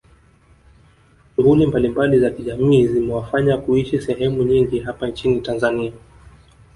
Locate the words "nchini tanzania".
5.07-5.91